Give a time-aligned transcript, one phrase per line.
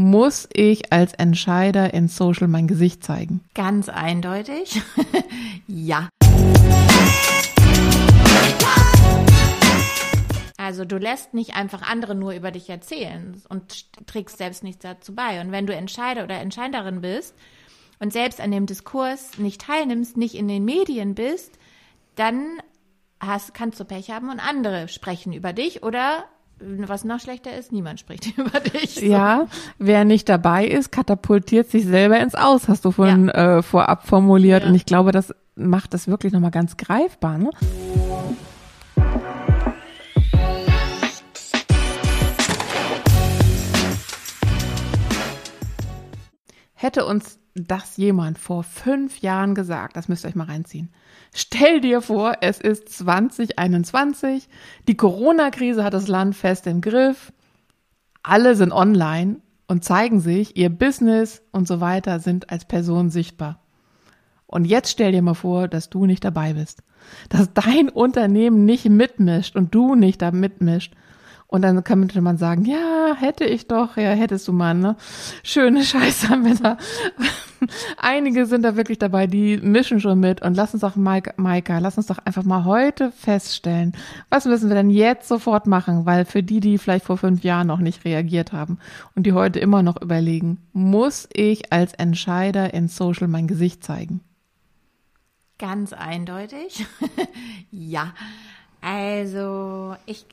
[0.00, 3.44] muss ich als Entscheider in Social mein Gesicht zeigen?
[3.54, 4.80] Ganz eindeutig.
[5.66, 6.08] ja.
[10.56, 15.14] Also du lässt nicht einfach andere nur über dich erzählen und trägst selbst nichts dazu
[15.14, 15.40] bei.
[15.40, 17.34] Und wenn du Entscheider oder Entscheiderin bist
[17.98, 21.58] und selbst an dem Diskurs nicht teilnimmst, nicht in den Medien bist,
[22.14, 22.46] dann
[23.20, 26.24] hast, kannst du Pech haben und andere sprechen über dich oder
[26.60, 28.96] was noch schlechter ist, niemand spricht über dich.
[28.96, 29.06] So.
[29.06, 29.46] Ja,
[29.78, 33.58] wer nicht dabei ist, katapultiert sich selber ins Aus, hast du vorhin ja.
[33.58, 34.62] äh, vorab formuliert.
[34.62, 34.68] Ja.
[34.68, 37.38] Und ich glaube, das macht das wirklich nochmal ganz greifbar.
[37.38, 37.50] Ne?
[46.74, 50.90] Hätte uns das jemand vor fünf Jahren gesagt, das müsst ihr euch mal reinziehen.
[51.34, 54.48] Stell dir vor, es ist 2021,
[54.88, 57.32] die Corona-Krise hat das Land fest im Griff,
[58.22, 59.36] alle sind online
[59.66, 63.62] und zeigen sich, ihr Business und so weiter sind als Person sichtbar.
[64.46, 66.82] Und jetzt stell dir mal vor, dass du nicht dabei bist,
[67.28, 70.94] dass dein Unternehmen nicht mitmischt und du nicht da mitmischt
[71.50, 74.96] und dann könnte man sagen, ja, hätte ich doch, ja, hättest du mal, ne?
[75.42, 76.78] Schöne Scheiße wir da.
[77.96, 80.42] Einige sind da wirklich dabei, die mischen schon mit.
[80.42, 83.94] Und lass uns doch, Maika, lass uns doch einfach mal heute feststellen,
[84.28, 86.06] was müssen wir denn jetzt sofort machen?
[86.06, 88.78] Weil für die, die vielleicht vor fünf Jahren noch nicht reagiert haben
[89.14, 94.20] und die heute immer noch überlegen, muss ich als Entscheider in Social mein Gesicht zeigen?
[95.58, 96.86] Ganz eindeutig.
[97.70, 98.14] ja.
[98.80, 100.24] Also, ich,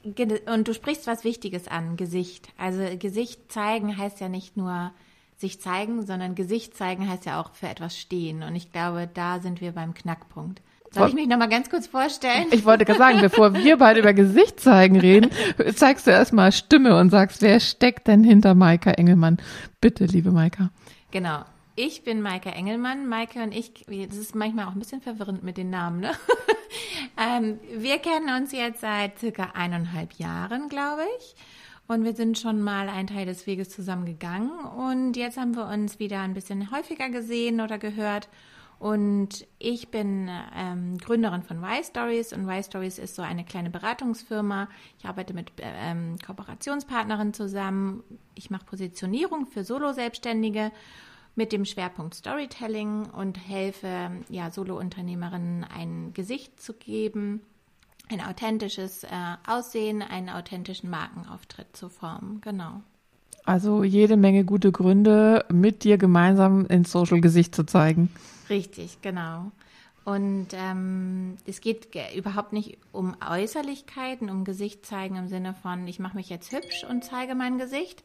[0.46, 2.48] und du sprichst was Wichtiges an, Gesicht.
[2.58, 4.92] Also, Gesicht zeigen heißt ja nicht nur
[5.38, 8.44] sich zeigen, sondern Gesicht zeigen heißt ja auch für etwas stehen.
[8.44, 10.62] Und ich glaube, da sind wir beim Knackpunkt.
[10.92, 12.48] Soll ich mich nochmal ganz kurz vorstellen?
[12.52, 15.30] Ich wollte gerade sagen, bevor wir beide über Gesicht zeigen reden,
[15.76, 19.38] zeigst du erstmal Stimme und sagst, wer steckt denn hinter Maika Engelmann?
[19.82, 20.72] Bitte, liebe Maika.
[21.12, 21.44] Genau.
[21.76, 23.08] Ich bin Maike Engelmann.
[23.08, 26.12] Maike und ich, das ist manchmal auch ein bisschen verwirrend mit den Namen, ne?
[27.18, 31.36] ähm, wir kennen uns jetzt seit circa eineinhalb Jahren, glaube ich.
[31.88, 34.52] Und wir sind schon mal einen Teil des Weges zusammen gegangen.
[34.60, 38.28] Und jetzt haben wir uns wieder ein bisschen häufiger gesehen oder gehört.
[38.80, 44.70] Und ich bin ähm, Gründerin von Y-Stories und Y-Stories ist so eine kleine Beratungsfirma.
[45.00, 48.04] Ich arbeite mit ähm, Kooperationspartnerinnen zusammen.
[48.36, 50.72] Ich mache Positionierung für Solo-Selbstständige
[51.36, 57.42] mit dem Schwerpunkt Storytelling und helfe ja Solo-Unternehmerinnen ein Gesicht zu geben,
[58.10, 59.10] ein authentisches äh,
[59.46, 62.42] Aussehen, einen authentischen Markenauftritt zu formen.
[62.42, 62.82] Genau.
[63.46, 68.10] Also jede Menge gute Gründe, mit dir gemeinsam ins Social Gesicht zu zeigen.
[68.50, 69.52] Richtig, genau.
[70.04, 76.00] Und ähm, es geht überhaupt nicht um Äußerlichkeiten, um Gesicht zeigen im Sinne von, ich
[76.00, 78.04] mache mich jetzt hübsch und zeige mein Gesicht,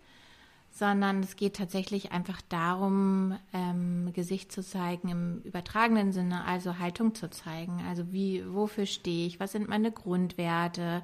[0.73, 7.15] sondern es geht tatsächlich einfach darum, ähm, Gesicht zu zeigen im übertragenen Sinne, also Haltung
[7.15, 7.85] zu zeigen.
[7.87, 11.03] Also wie, wofür stehe ich, was sind meine Grundwerte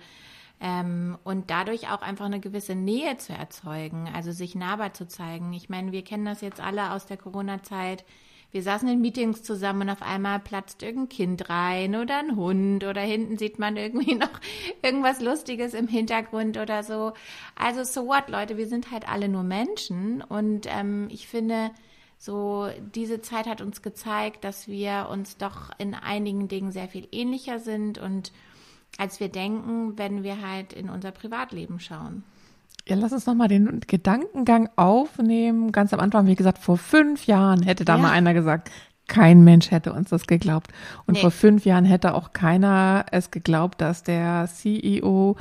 [0.59, 5.53] ähm, und dadurch auch einfach eine gewisse Nähe zu erzeugen, also sich nahbar zu zeigen.
[5.53, 8.07] Ich meine, wir kennen das jetzt alle aus der Corona-Zeit
[8.51, 12.85] wir saßen in Meetings zusammen und auf einmal platzt irgendein Kind rein oder ein Hund
[12.85, 14.41] oder hinten sieht man irgendwie noch
[14.83, 17.13] irgendwas Lustiges im Hintergrund oder so.
[17.57, 21.71] Also so what, Leute, wir sind halt alle nur Menschen und ähm, ich finde,
[22.17, 27.07] so diese Zeit hat uns gezeigt, dass wir uns doch in einigen Dingen sehr viel
[27.13, 28.33] ähnlicher sind und
[28.97, 32.25] als wir denken, wenn wir halt in unser Privatleben schauen.
[32.89, 35.73] Ja, lass uns nochmal den Gedankengang aufnehmen.
[35.73, 38.03] Ganz am Anfang, wie gesagt, vor fünf Jahren hätte da ja.
[38.03, 38.71] mal einer gesagt,
[39.09, 40.71] kein Mensch hätte uns das geglaubt.
[41.07, 41.21] Und nee.
[41.21, 45.37] vor fünf Jahren hätte auch keiner es geglaubt, dass der CEO,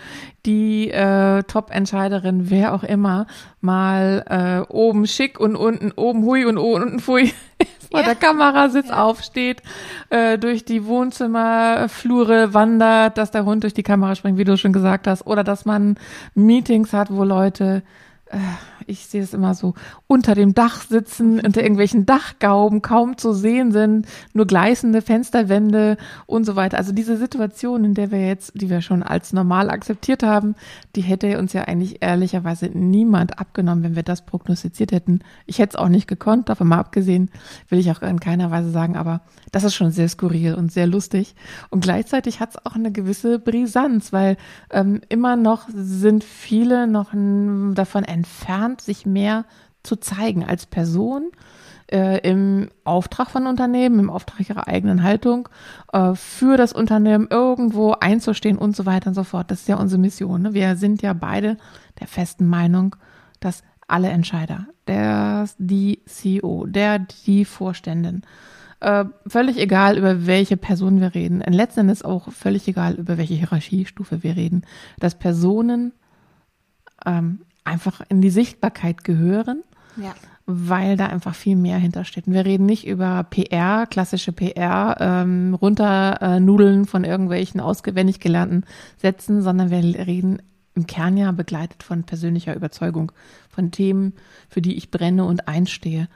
[0.45, 3.27] die äh, Top-Entscheiderin, wer auch immer,
[3.61, 4.25] mal
[4.69, 7.31] äh, oben schick und unten oben hui und unten fui
[7.89, 8.05] vor ja.
[8.05, 9.03] der Kamerasitz ja.
[9.03, 9.61] aufsteht,
[10.09, 14.73] äh, durch die Wohnzimmerflure wandert, dass der Hund durch die Kamera springt, wie du schon
[14.73, 15.97] gesagt hast, oder dass man
[16.35, 17.83] Meetings hat, wo Leute
[18.27, 18.37] äh,
[18.87, 19.73] ich sehe es immer so,
[20.07, 26.45] unter dem Dach sitzen, unter irgendwelchen Dachgauben kaum zu sehen sind, nur gleißende Fensterwände und
[26.45, 26.77] so weiter.
[26.77, 30.55] Also diese Situation, in der wir jetzt, die wir schon als normal akzeptiert haben,
[30.95, 35.19] die hätte uns ja eigentlich ehrlicherweise niemand abgenommen, wenn wir das prognostiziert hätten.
[35.45, 37.29] Ich hätte es auch nicht gekonnt, davon mal abgesehen,
[37.69, 40.87] will ich auch in keiner Weise sagen, aber das ist schon sehr skurril und sehr
[40.87, 41.35] lustig.
[41.69, 44.37] Und gleichzeitig hat es auch eine gewisse Brisanz, weil
[44.71, 47.11] ähm, immer noch sind viele noch
[47.73, 49.45] davon entfernt, Land sich mehr
[49.83, 51.31] zu zeigen als Person
[51.91, 55.49] äh, im Auftrag von Unternehmen, im Auftrag ihrer eigenen Haltung,
[55.93, 59.49] äh, für das Unternehmen irgendwo einzustehen und so weiter und so fort.
[59.49, 60.41] Das ist ja unsere Mission.
[60.41, 60.53] Ne?
[60.53, 61.57] Wir sind ja beide
[61.99, 62.95] der festen Meinung,
[63.39, 68.23] dass alle Entscheider, der, die CEO, der, die Vorständin,
[68.81, 71.41] äh, völlig egal, über welche Person wir reden.
[71.41, 74.63] In letzten Endes auch völlig egal, über welche Hierarchiestufe wir reden,
[74.99, 75.93] dass Personen
[77.05, 79.63] ähm, einfach in die Sichtbarkeit gehören.
[79.97, 80.13] Ja
[80.49, 82.25] weil da einfach viel mehr hintersteht.
[82.25, 88.63] Und wir reden nicht über PR, klassische PR, ähm, runternudeln von irgendwelchen auswendig gelernten
[88.95, 90.41] Sätzen, sondern wir reden
[90.73, 93.11] im Kern ja begleitet von persönlicher Überzeugung,
[93.49, 94.13] von Themen,
[94.47, 96.07] für die ich brenne und einstehe.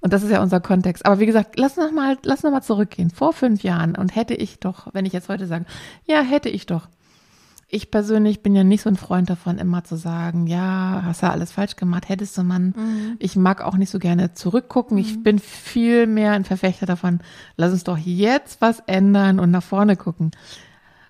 [0.00, 1.06] Und das ist ja unser Kontext.
[1.06, 3.10] Aber wie gesagt, lass noch mal, lass noch mal zurückgehen.
[3.10, 5.64] Vor fünf Jahren und hätte ich doch, wenn ich jetzt heute sage,
[6.06, 6.88] ja, hätte ich doch
[7.68, 11.30] ich persönlich bin ja nicht so ein Freund davon, immer zu sagen, ja, hast du
[11.30, 12.66] alles falsch gemacht, hättest du man.
[12.76, 13.16] Mhm.
[13.18, 14.96] Ich mag auch nicht so gerne zurückgucken.
[14.96, 15.02] Mhm.
[15.02, 17.20] Ich bin viel mehr ein Verfechter davon,
[17.56, 20.30] lass uns doch jetzt was ändern und nach vorne gucken.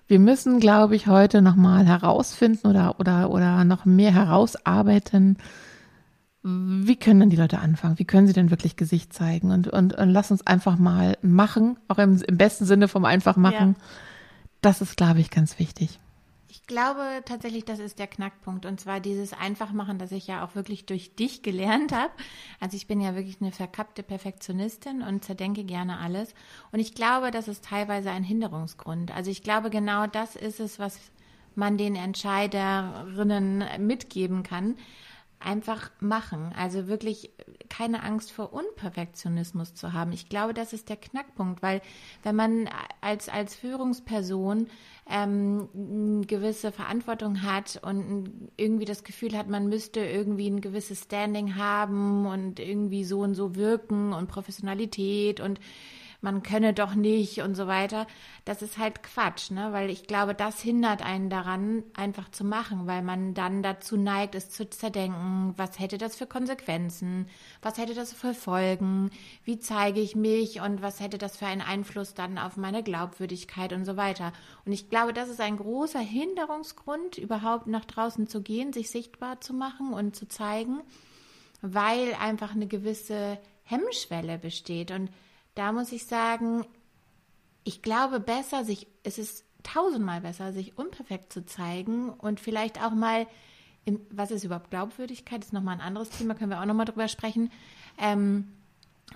[0.07, 5.37] Wir müssen, glaube ich, heute nochmal herausfinden oder, oder, oder noch mehr herausarbeiten,
[6.43, 7.99] wie können denn die Leute anfangen?
[7.99, 9.51] Wie können sie denn wirklich Gesicht zeigen?
[9.51, 13.35] Und, und, und lass uns einfach mal machen, auch im, im besten Sinne vom einfach
[13.35, 13.75] machen.
[13.77, 13.85] Ja.
[14.61, 15.99] Das ist, glaube ich, ganz wichtig.
[16.59, 18.65] Ich glaube tatsächlich, das ist der Knackpunkt.
[18.65, 22.11] Und zwar dieses Einfachmachen, das ich ja auch wirklich durch dich gelernt habe.
[22.59, 26.33] Also ich bin ja wirklich eine verkappte Perfektionistin und zerdenke gerne alles.
[26.71, 29.15] Und ich glaube, das ist teilweise ein Hinderungsgrund.
[29.15, 30.99] Also ich glaube, genau das ist es, was
[31.53, 34.77] man den Entscheiderinnen mitgeben kann
[35.39, 36.53] einfach machen.
[36.57, 37.31] Also wirklich
[37.69, 40.11] keine Angst vor Unperfektionismus zu haben.
[40.11, 41.81] Ich glaube, das ist der Knackpunkt, weil
[42.23, 42.69] wenn man
[43.01, 44.67] als, als Führungsperson
[45.09, 51.03] ähm, eine gewisse Verantwortung hat und irgendwie das Gefühl hat, man müsste irgendwie ein gewisses
[51.03, 55.59] Standing haben und irgendwie so und so wirken und Professionalität und
[56.19, 58.07] man könne doch nicht und so weiter.
[58.43, 59.71] Das ist halt Quatsch, ne?
[59.71, 64.33] Weil ich glaube, das hindert einen daran, einfach zu machen, weil man dann dazu neigt,
[64.33, 67.27] es zu zerdenken, was hätte das für Konsequenzen,
[67.61, 69.11] was hätte das für Folgen,
[69.43, 73.71] wie zeige ich mich und was hätte das für einen Einfluss dann auf meine Glaubwürdigkeit
[73.71, 74.33] und so weiter.
[74.65, 79.39] Und ich glaube, das ist ein großer Hinderungsgrund, überhaupt nach draußen zu gehen, sich sichtbar
[79.39, 80.81] zu machen und zu zeigen,
[81.61, 84.89] weil einfach eine gewisse Hemmschwelle besteht.
[84.89, 85.11] Und
[85.57, 86.65] da muss ich sagen,
[87.63, 92.91] ich glaube besser, sich, es ist tausendmal besser, sich unperfekt zu zeigen und vielleicht auch
[92.91, 93.27] mal,
[93.83, 97.07] in, was ist überhaupt Glaubwürdigkeit, ist nochmal ein anderes Thema, können wir auch nochmal drüber
[97.07, 97.51] sprechen.
[97.97, 98.47] Ähm,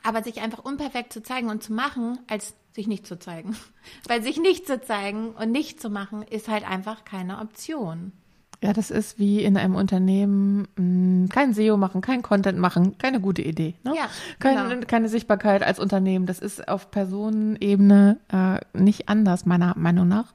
[0.03, 3.55] aber sich einfach unperfekt zu zeigen und zu machen, als sich nicht zu zeigen.
[4.07, 8.13] Weil sich nicht zu zeigen und nicht zu machen, ist halt einfach keine Option.
[8.63, 12.95] Ja, das ist wie in einem Unternehmen mh, hm, kein SEO machen, kein Content machen,
[12.99, 13.73] keine gute Idee.
[13.83, 13.93] Ne?
[13.95, 14.85] Ja, keine, genau.
[14.85, 16.27] keine Sichtbarkeit als Unternehmen.
[16.27, 20.33] Das ist auf Personenebene äh, nicht anders, meiner Meinung nach.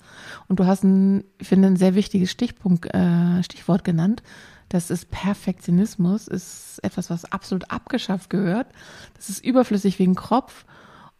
[0.49, 4.25] Und du hast ein, ich finde, ein sehr wichtiges Stichpunkt, äh, Stichwort genannt.
[4.69, 8.67] Das ist Perfektionismus, ist etwas, was absolut abgeschafft gehört.
[9.14, 10.64] Das ist überflüssig wegen Kropf.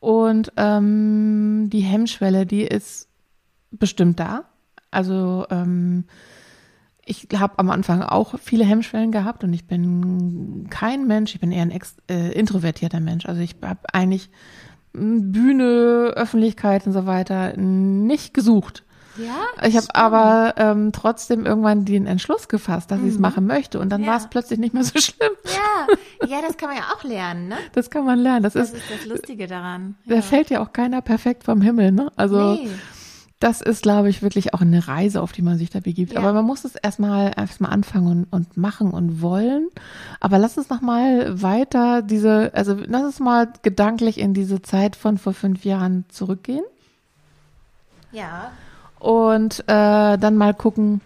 [0.01, 3.09] Und ähm, die Hemmschwelle, die ist
[3.71, 4.47] bestimmt da.
[4.91, 6.05] Also ähm,
[7.07, 11.53] ich habe am Anfang auch viele Hemmschwellen gehabt und ich bin kein Mensch, ich bin
[11.53, 13.27] eher ein ex, äh, introvertierter Mensch.
[13.27, 14.29] Also ich habe eigentlich
[14.93, 18.83] Bühne, Öffentlichkeit und so weiter nicht gesucht.
[19.19, 23.07] Ja, ich habe aber ähm, trotzdem irgendwann den Entschluss gefasst, dass mhm.
[23.07, 24.11] ich es machen möchte und dann ja.
[24.11, 25.33] war es plötzlich nicht mehr so schlimm.
[25.45, 27.57] Ja, ja, das kann man ja auch lernen, ne?
[27.73, 28.43] Das kann man lernen.
[28.43, 29.95] Das, das ist, ist das Lustige daran.
[30.05, 30.17] Ja.
[30.17, 32.11] Da fällt ja auch keiner perfekt vom Himmel, ne?
[32.17, 32.69] Also nee
[33.39, 36.13] das ist, glaube ich, wirklich auch eine Reise, auf die man sich da begibt.
[36.13, 36.21] Ja.
[36.21, 39.69] Aber man muss es erstmal erstmal anfangen und, und, machen und wollen.
[40.21, 44.97] Aber lass uns noch mal weiter diese, also lass uns mal gedanklich in diese Zeit
[44.97, 46.65] von vor fünf Jahren zurückgehen.
[48.11, 48.53] Ja.
[48.99, 51.03] Und äh, dann mal gucken,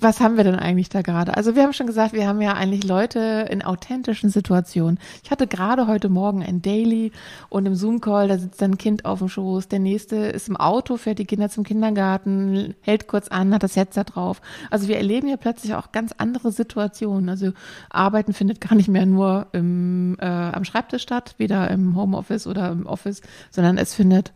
[0.00, 1.36] was haben wir denn eigentlich da gerade?
[1.36, 4.98] Also wir haben schon gesagt, wir haben ja eigentlich Leute in authentischen Situationen.
[5.22, 7.12] Ich hatte gerade heute Morgen ein Daily
[7.48, 10.96] und im Zoom-Call, da sitzt ein Kind auf dem Schoß, der nächste ist im Auto,
[10.96, 14.40] fährt die Kinder zum Kindergarten, hält kurz an, hat das Headset drauf.
[14.70, 17.28] Also wir erleben ja plötzlich auch ganz andere Situationen.
[17.28, 17.52] Also
[17.90, 22.70] Arbeiten findet gar nicht mehr nur im, äh, am Schreibtisch statt, weder im Homeoffice oder
[22.70, 24.32] im Office, sondern es findet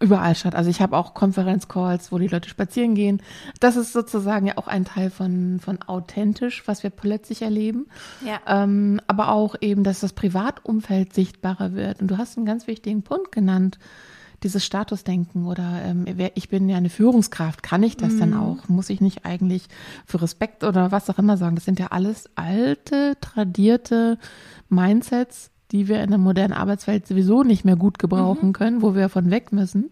[0.00, 0.54] überall statt.
[0.54, 3.22] Also ich habe auch Konferenzcalls, wo die Leute spazieren gehen.
[3.60, 7.86] Das ist sozusagen ja auch ein Teil von, von authentisch, was wir plötzlich erleben.
[8.24, 8.40] Ja.
[8.46, 12.00] Ähm, aber auch eben, dass das Privatumfeld sichtbarer wird.
[12.00, 13.78] Und du hast einen ganz wichtigen Punkt genannt,
[14.42, 16.04] dieses Statusdenken oder ähm,
[16.34, 18.18] ich bin ja eine Führungskraft, kann ich das mhm.
[18.18, 18.68] denn auch?
[18.68, 19.66] Muss ich nicht eigentlich
[20.04, 21.56] für Respekt oder was auch immer sagen?
[21.56, 24.18] Das sind ja alles alte, tradierte
[24.68, 28.52] Mindsets, die wir in der modernen Arbeitswelt sowieso nicht mehr gut gebrauchen mhm.
[28.52, 29.90] können, wo wir von weg müssen.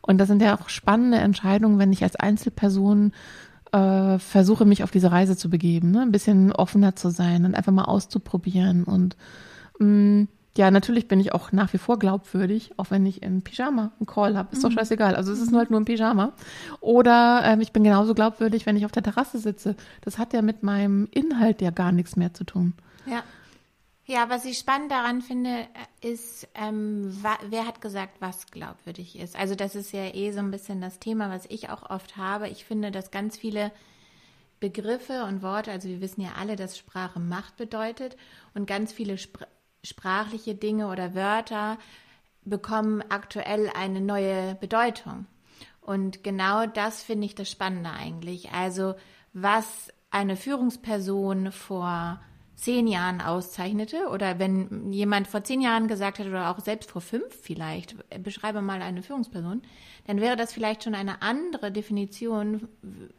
[0.00, 3.12] Und das sind ja auch spannende Entscheidungen, wenn ich als Einzelperson
[3.72, 6.02] äh, versuche mich auf diese Reise zu begeben, ne?
[6.02, 8.84] ein bisschen offener zu sein und einfach mal auszuprobieren.
[8.84, 9.16] Und
[9.78, 13.42] mh, mm, ja, natürlich bin ich auch nach wie vor glaubwürdig, auch wenn ich im
[13.42, 14.48] Pyjama einen Call habe.
[14.52, 14.74] Ist doch mhm.
[14.74, 15.14] scheißegal.
[15.14, 16.32] Also es ist nur halt nur ein Pyjama.
[16.80, 19.76] Oder ähm, ich bin genauso glaubwürdig, wenn ich auf der Terrasse sitze.
[20.00, 22.74] Das hat ja mit meinem Inhalt ja gar nichts mehr zu tun.
[23.06, 23.22] Ja.
[24.10, 25.68] Ja, was ich spannend daran finde,
[26.00, 27.14] ist, ähm,
[27.50, 29.36] wer hat gesagt, was glaubwürdig ist.
[29.36, 32.48] Also das ist ja eh so ein bisschen das Thema, was ich auch oft habe.
[32.48, 33.70] Ich finde, dass ganz viele
[34.60, 38.16] Begriffe und Worte, also wir wissen ja alle, dass Sprache Macht bedeutet
[38.54, 39.46] und ganz viele Spr
[39.84, 41.78] sprachliche Dinge oder Wörter
[42.44, 45.26] bekommen aktuell eine neue Bedeutung.
[45.82, 48.52] Und genau das finde ich das Spannende eigentlich.
[48.52, 48.94] Also
[49.34, 52.20] was eine Führungsperson vor
[52.58, 57.00] zehn Jahren auszeichnete oder wenn jemand vor zehn Jahren gesagt hat oder auch selbst vor
[57.00, 59.62] fünf vielleicht, beschreibe mal eine Führungsperson,
[60.08, 62.68] dann wäre das vielleicht schon eine andere Definition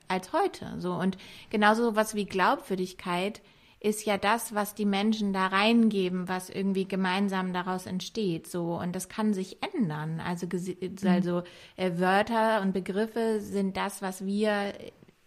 [0.09, 0.75] als heute.
[0.79, 1.17] So und
[1.49, 3.41] genauso was wie Glaubwürdigkeit
[3.79, 8.45] ist ja das, was die Menschen da reingeben, was irgendwie gemeinsam daraus entsteht.
[8.45, 10.19] So und das kann sich ändern.
[10.19, 10.97] Also mhm.
[11.07, 11.43] also
[11.77, 14.73] äh, Wörter und Begriffe sind das, was wir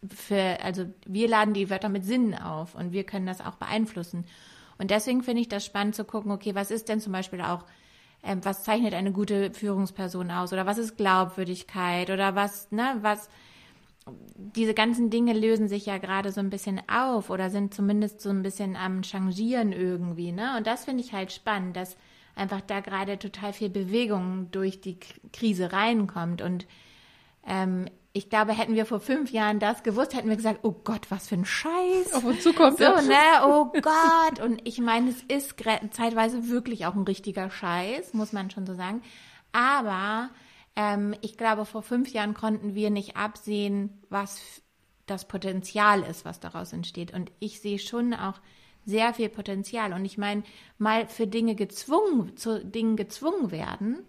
[0.08, 4.24] für, also wir laden die Wörter mit Sinn auf und wir können das auch beeinflussen.
[4.78, 7.64] Und deswegen finde ich das spannend zu gucken, okay, was ist denn zum Beispiel auch,
[8.22, 13.28] ähm, was zeichnet eine gute Führungsperson aus oder was ist Glaubwürdigkeit oder was, ne, was,
[14.36, 18.30] diese ganzen Dinge lösen sich ja gerade so ein bisschen auf oder sind zumindest so
[18.30, 20.56] ein bisschen am Changieren irgendwie, ne?
[20.56, 21.96] Und das finde ich halt spannend, dass
[22.34, 24.98] einfach da gerade total viel Bewegung durch die
[25.32, 26.66] Krise reinkommt und
[27.46, 31.10] ähm, ich glaube, hätten wir vor fünf Jahren das gewusst, hätten wir gesagt, oh Gott,
[31.10, 32.12] was für ein Scheiß.
[32.12, 32.78] Auf uns zukommt.
[32.78, 34.40] So, ne, oh Gott.
[34.40, 35.56] Und ich meine, es ist
[35.90, 39.02] zeitweise wirklich auch ein richtiger Scheiß, muss man schon so sagen.
[39.52, 40.30] Aber
[40.76, 44.62] ähm, ich glaube, vor fünf Jahren konnten wir nicht absehen, was
[45.06, 47.14] das Potenzial ist, was daraus entsteht.
[47.14, 48.40] Und ich sehe schon auch
[48.84, 49.94] sehr viel Potenzial.
[49.94, 50.42] Und ich meine,
[50.76, 54.04] mal für Dinge gezwungen, zu Dingen gezwungen werden,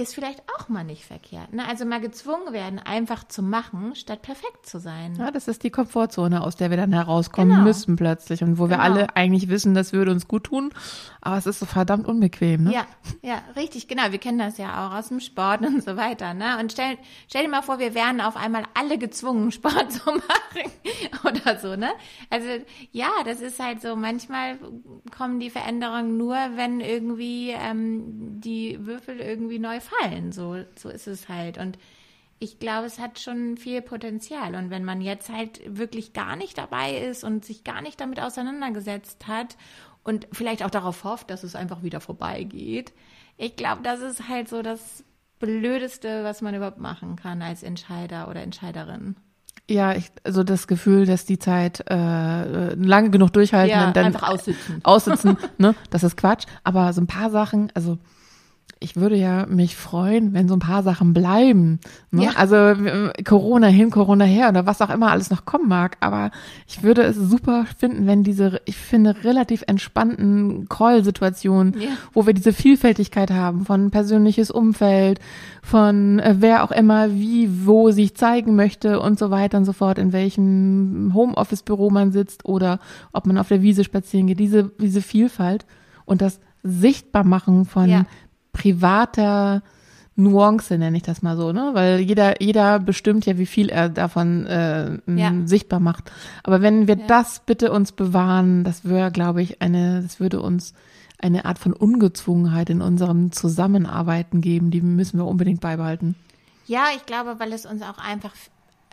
[0.00, 1.52] ist vielleicht auch mal nicht verkehrt.
[1.52, 1.66] Ne?
[1.68, 5.14] Also mal gezwungen werden, einfach zu machen, statt perfekt zu sein.
[5.16, 7.62] Ja, das ist die Komfortzone, aus der wir dann herauskommen genau.
[7.64, 8.78] müssen plötzlich und wo genau.
[8.78, 10.72] wir alle eigentlich wissen, das würde uns gut tun,
[11.20, 12.64] aber es ist so verdammt unbequem.
[12.64, 12.72] Ne?
[12.72, 12.86] Ja,
[13.22, 14.10] ja, richtig, genau.
[14.10, 16.32] Wir kennen das ja auch aus dem Sport und so weiter.
[16.32, 16.58] Ne?
[16.58, 16.96] Und stell,
[17.28, 20.70] stell dir mal vor, wir wären auf einmal alle gezwungen, Sport zu machen
[21.24, 21.76] oder so.
[21.76, 21.90] Ne?
[22.30, 22.48] Also
[22.92, 23.96] ja, das ist halt so.
[23.96, 24.58] Manchmal
[25.16, 29.89] kommen die Veränderungen nur, wenn irgendwie ähm, die Würfel irgendwie neu fallen.
[30.30, 31.58] So, so ist es halt.
[31.58, 31.78] Und
[32.38, 34.54] ich glaube, es hat schon viel Potenzial.
[34.54, 38.20] Und wenn man jetzt halt wirklich gar nicht dabei ist und sich gar nicht damit
[38.20, 39.56] auseinandergesetzt hat
[40.02, 42.92] und vielleicht auch darauf hofft, dass es einfach wieder vorbeigeht,
[43.36, 45.04] ich glaube, das ist halt so das
[45.38, 49.16] Blödeste, was man überhaupt machen kann als Entscheider oder Entscheiderin.
[49.68, 54.06] Ja, ich, also das Gefühl, dass die Zeit äh, lange genug durchhalten ja, und dann
[54.06, 54.80] einfach aussitzen.
[54.82, 55.74] Aussitzen, ne?
[55.90, 56.46] Das ist Quatsch.
[56.64, 57.98] Aber so ein paar Sachen, also
[58.82, 61.80] ich würde ja mich freuen, wenn so ein paar Sachen bleiben.
[62.10, 62.24] Ne?
[62.24, 62.30] Ja.
[62.36, 65.98] Also äh, Corona hin, Corona her oder was auch immer alles noch kommen mag.
[66.00, 66.30] Aber
[66.66, 71.90] ich würde es super finden, wenn diese, ich finde, relativ entspannten Call-Situationen, ja.
[72.14, 75.20] wo wir diese Vielfältigkeit haben von persönliches Umfeld,
[75.62, 79.74] von äh, wer auch immer wie, wo sich zeigen möchte und so weiter und so
[79.74, 82.80] fort, in welchem Homeoffice-Büro man sitzt oder
[83.12, 84.40] ob man auf der Wiese spazieren geht.
[84.40, 85.66] Diese, diese Vielfalt
[86.06, 88.06] und das Sichtbarmachen von ja
[88.52, 89.62] privater
[90.16, 91.70] Nuance, nenne ich das mal so, ne?
[91.72, 95.32] Weil jeder, jeder bestimmt ja, wie viel er davon äh, ja.
[95.44, 96.10] sichtbar macht.
[96.42, 97.06] Aber wenn wir ja.
[97.06, 100.74] das bitte uns bewahren, das wäre, glaube ich, eine, das würde uns
[101.18, 106.14] eine Art von Ungezwungenheit in unserem Zusammenarbeiten geben, die müssen wir unbedingt beibehalten.
[106.66, 108.32] Ja, ich glaube, weil es uns auch einfach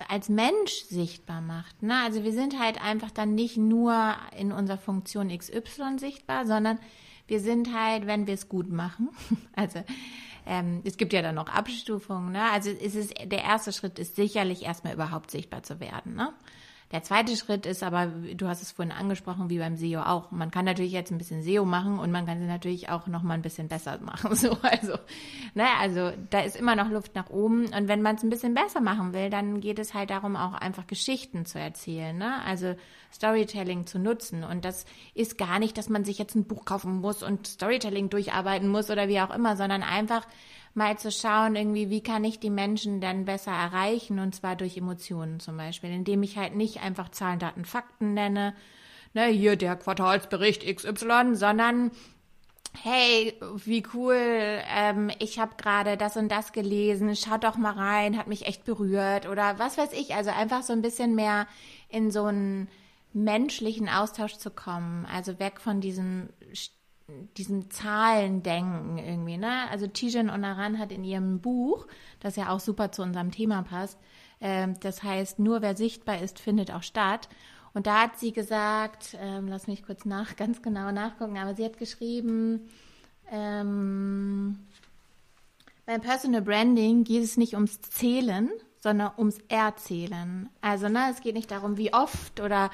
[0.09, 1.81] als Mensch sichtbar macht.
[1.81, 1.93] Ne?
[2.03, 6.79] Also wir sind halt einfach dann nicht nur in unserer Funktion XY sichtbar, sondern
[7.27, 9.09] wir sind halt, wenn wir es gut machen,
[9.55, 9.83] also
[10.45, 12.49] ähm, es gibt ja dann noch Abstufungen, ne?
[12.51, 16.33] Also ist es, der erste Schritt ist sicherlich erstmal überhaupt sichtbar zu werden, ne?
[16.91, 20.31] Der zweite Schritt ist aber, du hast es vorhin angesprochen, wie beim SEO auch.
[20.31, 23.23] Man kann natürlich jetzt ein bisschen SEO machen und man kann sie natürlich auch noch
[23.23, 24.35] mal ein bisschen besser machen.
[24.37, 24.93] So, also,
[25.55, 27.65] ne, also da ist immer noch Luft nach oben.
[27.65, 30.53] Und wenn man es ein bisschen besser machen will, dann geht es halt darum, auch
[30.53, 32.15] einfach Geschichten zu erzählen.
[32.15, 32.41] Ne?
[32.45, 32.75] Also
[33.11, 34.43] Storytelling zu nutzen.
[34.43, 38.09] Und das ist gar nicht, dass man sich jetzt ein Buch kaufen muss und Storytelling
[38.09, 40.25] durcharbeiten muss oder wie auch immer, sondern einfach
[40.77, 44.77] mal zu schauen, irgendwie, wie kann ich die Menschen dann besser erreichen und zwar durch
[44.77, 48.53] Emotionen zum Beispiel, indem ich halt nicht einfach Zahlen, Daten, Fakten nenne,
[49.13, 51.91] ne, hier der Quartalsbericht XY, sondern
[52.83, 53.33] hey,
[53.65, 58.27] wie cool, ähm, ich habe gerade das und das gelesen, schaut doch mal rein, hat
[58.27, 60.13] mich echt berührt oder was weiß ich.
[60.13, 61.47] Also einfach so ein bisschen mehr
[61.89, 62.69] in so einen
[63.13, 65.07] menschlichen Austausch zu kommen.
[65.11, 66.29] Also weg von diesem
[67.37, 69.69] diesem Zahlendenken irgendwie, ne?
[69.69, 71.87] Also Tijen Onaran hat in ihrem Buch,
[72.19, 73.97] das ja auch super zu unserem Thema passt,
[74.39, 77.29] äh, das heißt, nur wer sichtbar ist, findet auch statt.
[77.73, 81.63] Und da hat sie gesagt, ähm, lass mich kurz nach, ganz genau nachgucken, aber sie
[81.63, 82.69] hat geschrieben,
[83.31, 84.59] ähm,
[85.85, 88.49] beim Personal Branding geht es nicht ums Zählen,
[88.81, 90.49] sondern ums Erzählen.
[90.59, 92.69] Also, ne, es geht nicht darum, wie oft oder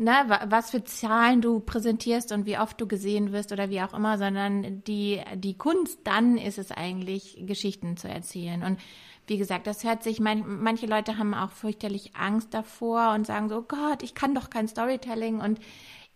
[0.00, 3.92] ne, was für Zahlen du präsentierst und wie oft du gesehen wirst oder wie auch
[3.92, 8.62] immer, sondern die, die Kunst dann ist es eigentlich, Geschichten zu erzählen.
[8.62, 8.80] Und
[9.26, 13.48] wie gesagt, das hört sich, man, manche Leute haben auch fürchterlich Angst davor und sagen
[13.48, 15.60] so, oh Gott, ich kann doch kein Storytelling und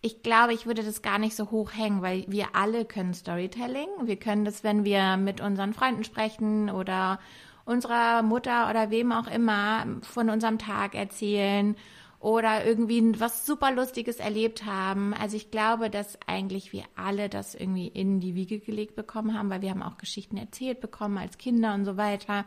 [0.01, 3.87] ich glaube, ich würde das gar nicht so hoch hängen, weil wir alle können Storytelling.
[4.03, 7.19] Wir können das, wenn wir mit unseren Freunden sprechen oder
[7.65, 11.75] unserer Mutter oder wem auch immer von unserem Tag erzählen
[12.19, 15.13] oder irgendwie was super Lustiges erlebt haben.
[15.13, 19.49] Also ich glaube, dass eigentlich wir alle das irgendwie in die Wiege gelegt bekommen haben,
[19.49, 22.45] weil wir haben auch Geschichten erzählt bekommen als Kinder und so weiter.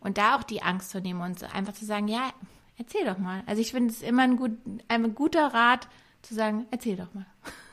[0.00, 2.30] Und da auch die Angst zu nehmen und einfach zu sagen, ja,
[2.78, 3.42] erzähl doch mal.
[3.46, 4.52] Also ich finde es immer ein, gut,
[4.88, 5.88] ein guter Rat
[6.22, 7.26] zu sagen, erzähl doch mal.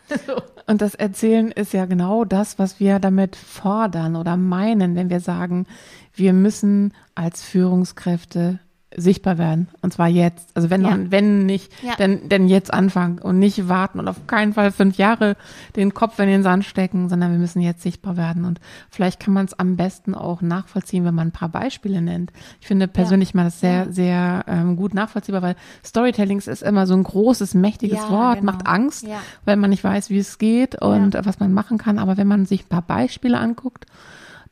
[0.28, 0.42] so.
[0.68, 5.20] Und das Erzählen ist ja genau das, was wir damit fordern oder meinen, wenn wir
[5.20, 5.66] sagen,
[6.14, 8.60] wir müssen als Führungskräfte
[8.98, 9.70] sichtbar werden.
[9.82, 10.50] Und zwar jetzt.
[10.56, 10.98] Also wenn, ja.
[11.10, 11.96] wenn nicht, ja.
[11.96, 15.38] denn, denn jetzt anfangen und nicht warten und auf keinen Fall fünf Jahre
[15.76, 18.44] den Kopf in den Sand stecken, sondern wir müssen jetzt sichtbar werden.
[18.44, 22.34] Und vielleicht kann man es am besten auch nachvollziehen, wenn man ein paar Beispiele nennt.
[22.60, 23.38] Ich finde persönlich ja.
[23.38, 28.10] mal das sehr, sehr ähm, gut nachvollziehbar, weil Storytelling ist immer so ein großes, mächtiges
[28.10, 28.52] Wort, genau.
[28.52, 29.06] macht Angst,
[29.46, 32.00] weil man nicht weiß, wie es geht und was man machen kann.
[32.00, 33.86] Aber wenn man sich ein paar Beispiele anguckt,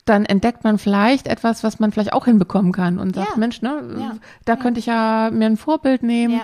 [0.06, 3.36] dann entdeckt man vielleicht etwas, was man vielleicht auch hinbekommen kann und sagt, ja.
[3.36, 4.16] Mensch, ne, ja.
[4.44, 4.58] da ja.
[4.58, 6.40] könnte ich ja mir ein Vorbild nehmen.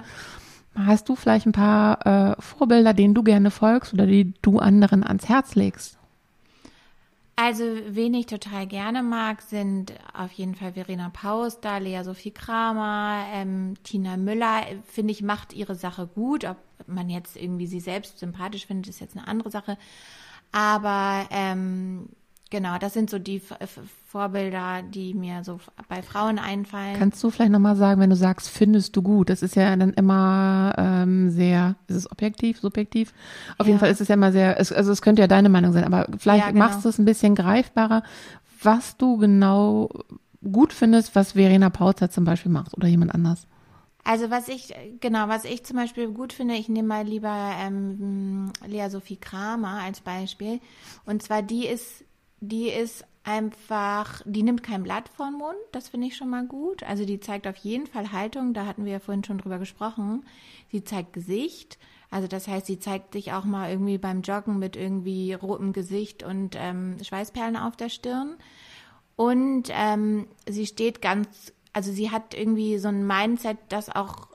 [0.74, 5.04] Hast du vielleicht ein paar äh, Vorbilder, denen du gerne folgst oder die du anderen
[5.04, 5.98] ans Herz legst?
[7.36, 12.30] Also, wen ich total gerne mag, sind auf jeden Fall Verena Paus, da Lea Sophie
[12.30, 16.44] Kramer, ähm, Tina Müller, finde ich, macht ihre Sache gut.
[16.44, 19.78] Ob man jetzt irgendwie sie selbst sympathisch findet, ist jetzt eine andere Sache.
[20.52, 22.10] Aber ähm,
[22.52, 23.40] Genau, das sind so die
[24.08, 26.98] Vorbilder, die mir so bei Frauen einfallen.
[26.98, 29.30] Kannst du vielleicht nochmal sagen, wenn du sagst, findest du gut?
[29.30, 33.14] Das ist ja dann immer ähm, sehr, ist es objektiv, subjektiv?
[33.56, 33.68] Auf ja.
[33.68, 35.84] jeden Fall ist es ja immer sehr, es, also es könnte ja deine Meinung sein,
[35.84, 36.66] aber vielleicht ja, genau.
[36.66, 38.02] machst du es ein bisschen greifbarer,
[38.62, 39.88] was du genau
[40.44, 43.46] gut findest, was Verena Pauzer zum Beispiel macht oder jemand anders.
[44.04, 48.52] Also was ich, genau, was ich zum Beispiel gut finde, ich nehme mal lieber ähm,
[48.66, 50.60] Lea Sophie Kramer als Beispiel.
[51.06, 52.04] Und zwar die ist
[52.42, 56.44] die ist einfach, die nimmt kein Blatt vor den Mund, das finde ich schon mal
[56.44, 56.82] gut.
[56.82, 60.26] Also die zeigt auf jeden Fall Haltung, da hatten wir ja vorhin schon drüber gesprochen.
[60.72, 61.78] Sie zeigt Gesicht,
[62.10, 66.24] also das heißt, sie zeigt sich auch mal irgendwie beim Joggen mit irgendwie rotem Gesicht
[66.24, 68.36] und ähm, Schweißperlen auf der Stirn.
[69.14, 74.28] Und ähm, sie steht ganz, also sie hat irgendwie so ein Mindset, das auch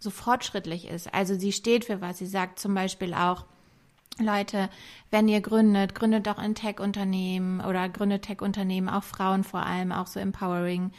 [0.00, 1.14] so fortschrittlich ist.
[1.14, 2.18] Also sie steht für was.
[2.18, 3.46] Sie sagt zum Beispiel auch,
[4.18, 4.70] Leute,
[5.10, 10.06] wenn ihr gründet, gründet doch ein Tech-Unternehmen oder gründet Tech-Unternehmen, auch Frauen vor allem, auch
[10.06, 10.92] so empowering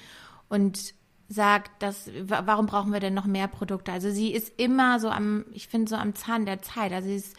[0.50, 0.94] und
[1.28, 3.92] sagt, dass, warum brauchen wir denn noch mehr Produkte?
[3.92, 6.92] Also sie ist immer so am, ich finde so am Zahn der Zeit.
[6.92, 7.36] Also sie ist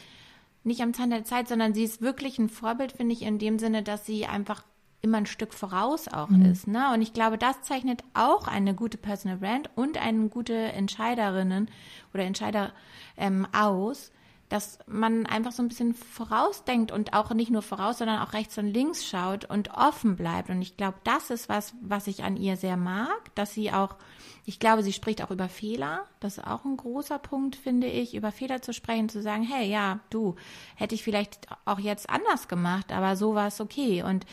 [0.65, 3.59] nicht am Zahn der Zeit, sondern sie ist wirklich ein Vorbild, finde ich, in dem
[3.59, 4.65] Sinne, dass sie einfach
[5.03, 6.47] immer ein Stück voraus auch mhm.
[6.47, 6.67] ist.
[6.67, 6.93] Ne?
[6.93, 11.71] Und ich glaube, das zeichnet auch eine gute Personal Brand und eine gute Entscheiderinnen
[12.13, 12.73] oder Entscheider
[13.17, 14.11] ähm, aus,
[14.49, 18.57] dass man einfach so ein bisschen vorausdenkt und auch nicht nur voraus, sondern auch rechts
[18.59, 20.51] und links schaut und offen bleibt.
[20.51, 23.97] Und ich glaube, das ist was, was ich an ihr sehr mag, dass sie auch,
[24.45, 26.05] ich glaube, sie spricht auch über Fehler.
[26.21, 29.69] Das ist auch ein großer Punkt, finde ich, über Fehler zu sprechen, zu sagen, hey,
[29.69, 30.37] ja, du,
[30.77, 34.05] hätte ich vielleicht auch jetzt anders gemacht, aber so war es okay.
[34.05, 34.27] Und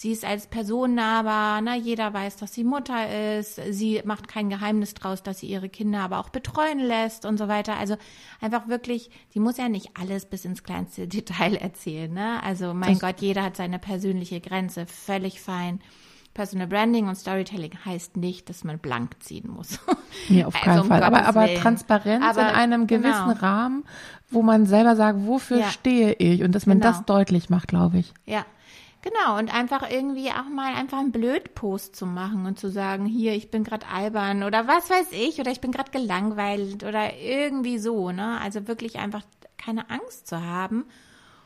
[0.00, 3.60] Sie ist als Person nahbar, na, jeder weiß, dass sie Mutter ist.
[3.70, 7.48] Sie macht kein Geheimnis draus, dass sie ihre Kinder aber auch betreuen lässt und so
[7.48, 7.76] weiter.
[7.76, 7.96] Also
[8.40, 12.40] einfach wirklich, sie muss ja nicht alles bis ins kleinste Detail erzählen, ne?
[12.44, 15.80] Also mein das Gott, jeder hat seine persönliche Grenze, völlig fein.
[16.32, 19.80] Personal Branding und Storytelling heißt nicht, dass man blank ziehen muss.
[20.30, 21.02] Nee, auf also keinen um Fall.
[21.02, 23.40] aber, aber Transparenz aber, in einem gewissen genau.
[23.40, 23.84] Rahmen,
[24.30, 25.70] wo man selber sagt, wofür ja.
[25.70, 26.92] stehe ich und dass man genau.
[26.92, 28.12] das deutlich macht, glaube ich.
[28.26, 28.44] Ja,
[29.02, 33.32] Genau, und einfach irgendwie auch mal einfach einen Blödpost zu machen und zu sagen, hier,
[33.34, 37.78] ich bin gerade albern oder was weiß ich, oder ich bin gerade gelangweilt oder irgendwie
[37.78, 38.40] so, ne?
[38.40, 39.22] Also wirklich einfach
[39.56, 40.84] keine Angst zu haben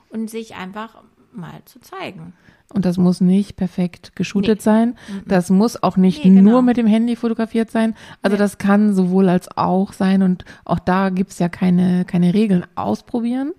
[0.08, 2.32] und sich einfach mal zu zeigen.
[2.72, 4.64] Und das muss nicht perfekt geshootet nee.
[4.64, 4.96] sein.
[5.26, 6.52] Das muss auch nicht nee, genau.
[6.52, 7.94] nur mit dem Handy fotografiert sein.
[8.22, 8.38] Also nee.
[8.38, 10.22] das kann sowohl als auch sein.
[10.22, 12.64] Und auch da gibt's ja keine, keine Regeln.
[12.74, 13.52] Ausprobieren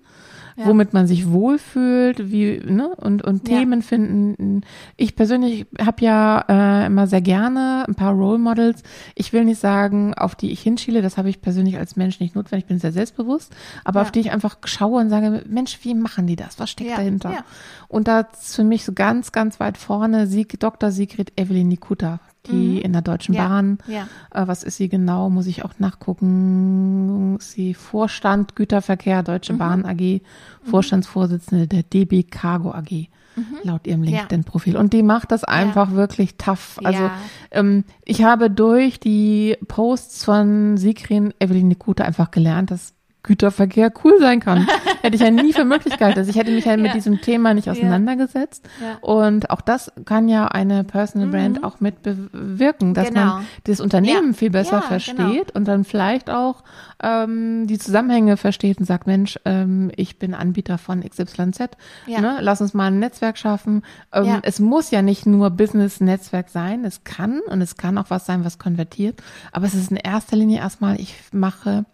[0.56, 0.66] ja.
[0.66, 3.58] womit man sich wohlfühlt, wie, ne, und, und ja.
[3.58, 4.62] Themen finden.
[4.96, 8.82] Ich persönlich habe ja äh, immer sehr gerne ein paar Role Models.
[9.14, 12.34] Ich will nicht sagen, auf die ich hinschiele, das habe ich persönlich als Mensch nicht
[12.34, 14.02] notwendig, ich bin sehr selbstbewusst, aber ja.
[14.02, 16.58] auf die ich einfach schaue und sage, Mensch, wie machen die das?
[16.58, 17.44] Was steckt dahinter?
[17.88, 20.90] Und da ist für mich so ganz, ganz weit vorne Sieg, Dr.
[20.90, 22.78] Sigrid Evelyn Nikuta die mhm.
[22.78, 23.48] in der Deutschen ja.
[23.48, 23.78] Bahn.
[23.86, 24.08] Ja.
[24.32, 25.30] Äh, was ist sie genau?
[25.30, 27.38] Muss ich auch nachgucken.
[27.40, 29.58] Sie Vorstand Güterverkehr Deutsche mhm.
[29.58, 30.20] Bahn AG, mhm.
[30.62, 33.08] Vorstandsvorsitzende der DB Cargo AG.
[33.36, 33.56] Mhm.
[33.64, 34.76] Laut ihrem LinkedIn-Profil.
[34.76, 35.96] Und die macht das einfach ja.
[35.96, 36.78] wirklich tough.
[36.84, 37.10] Also
[37.50, 42.94] ähm, ich habe durch die Posts von Sigrin Evelyn Nikuta einfach gelernt, dass
[43.24, 44.68] Güterverkehr cool sein kann.
[45.02, 46.18] Hätte ich ja nie für möglich gehalten.
[46.18, 48.68] Also ich hätte mich ja mit diesem Thema nicht auseinandergesetzt.
[48.80, 48.98] Ja.
[49.00, 51.64] Und auch das kann ja eine Personal Brand mhm.
[51.64, 53.24] auch mit bewirken, dass genau.
[53.24, 54.32] man das Unternehmen ja.
[54.34, 54.88] viel besser genau.
[54.88, 55.50] versteht genau.
[55.54, 56.64] und dann vielleicht auch
[57.02, 61.58] ähm, die Zusammenhänge versteht und sagt, Mensch, ähm, ich bin Anbieter von XYZ.
[62.06, 62.38] Ne?
[62.40, 63.82] Lass uns mal ein Netzwerk schaffen.
[64.12, 66.84] Ähm, es muss ja nicht nur Business-Netzwerk sein.
[66.84, 69.22] Es kann und es kann auch was sein, was konvertiert.
[69.52, 71.84] Aber es ist in erster Linie erstmal, ich mache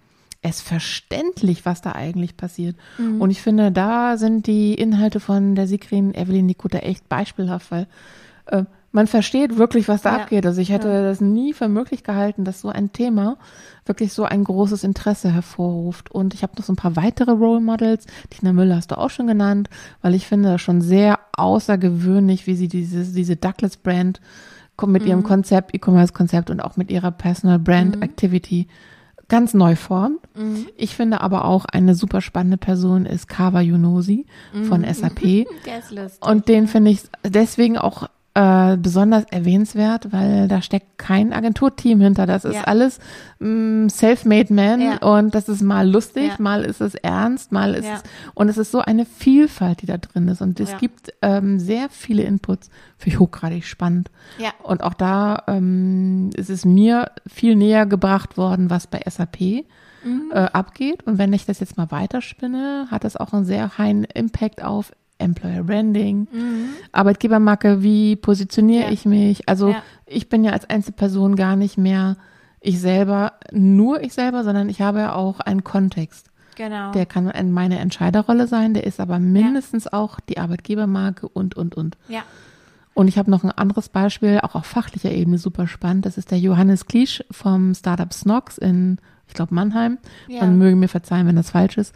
[0.42, 2.76] es verständlich, was da eigentlich passiert.
[2.98, 3.20] Mhm.
[3.20, 7.86] Und ich finde, da sind die Inhalte von der Sigrin Evelyn Nikuta echt beispielhaft, weil
[8.46, 10.22] äh, man versteht wirklich, was da ja.
[10.22, 10.46] abgeht.
[10.46, 11.02] Also ich hätte ja.
[11.02, 13.36] das nie für möglich gehalten, dass so ein Thema
[13.84, 16.10] wirklich so ein großes Interesse hervorruft.
[16.10, 18.06] Und ich habe noch so ein paar weitere Role Models.
[18.30, 19.68] Tina Müller hast du auch schon genannt,
[20.02, 24.20] weil ich finde das schon sehr außergewöhnlich, wie sie diese, diese Douglas Brand
[24.86, 25.08] mit mhm.
[25.08, 28.02] ihrem Konzept, E-Commerce-Konzept und auch mit ihrer Personal Brand mhm.
[28.02, 28.66] Activity
[29.30, 30.18] ganz neu formt.
[30.36, 30.66] Mhm.
[30.76, 34.64] Ich finde aber auch eine super spannende Person ist Kawa Yunosi mhm.
[34.64, 35.20] von SAP.
[35.64, 36.28] Der ist lustig.
[36.28, 38.08] Und den finde ich deswegen auch
[38.40, 42.24] äh, besonders erwähnenswert, weil da steckt kein Agenturteam hinter.
[42.24, 42.64] Das ist ja.
[42.64, 42.98] alles
[43.38, 44.96] mm, self-made man ja.
[44.96, 46.36] und das ist mal lustig, ja.
[46.38, 49.98] mal ist es ernst, mal ist es und es ist so eine Vielfalt, die da
[49.98, 52.70] drin ist und es gibt ähm, sehr viele Inputs.
[52.96, 54.10] Finde ich hochgradig spannend.
[54.38, 54.52] Ja.
[54.62, 59.66] Und auch da ähm, ist es mir viel näher gebracht worden, was bei SAP
[60.02, 60.30] mhm.
[60.32, 61.02] äh, abgeht.
[61.02, 64.92] Und wenn ich das jetzt mal weiterspinne, hat das auch einen sehr hohen Impact auf
[65.20, 66.70] Employer Branding, mhm.
[66.92, 68.90] Arbeitgebermarke, wie positioniere ja.
[68.90, 69.48] ich mich?
[69.48, 69.82] Also ja.
[70.06, 72.16] ich bin ja als Einzelperson gar nicht mehr
[72.60, 76.30] ich selber, nur ich selber, sondern ich habe ja auch einen Kontext.
[76.56, 76.92] Genau.
[76.92, 79.94] Der kann meine Entscheiderrolle sein, der ist aber mindestens ja.
[79.94, 81.96] auch die Arbeitgebermarke und, und, und.
[82.08, 82.22] Ja.
[82.92, 86.04] Und ich habe noch ein anderes Beispiel, auch auf fachlicher Ebene super spannend.
[86.04, 88.98] Das ist der Johannes Kliesch vom Startup Snox in
[89.30, 89.98] ich glaube Mannheim.
[90.28, 90.40] Ja.
[90.40, 91.94] Man möge mir verzeihen, wenn das falsch ist.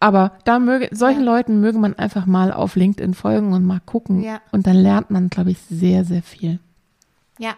[0.00, 1.32] Aber da möge, solchen ja.
[1.32, 4.22] Leuten möge man einfach mal auf LinkedIn folgen und mal gucken.
[4.22, 4.40] Ja.
[4.52, 6.60] Und dann lernt man, glaube ich, sehr, sehr viel.
[7.38, 7.54] Ja.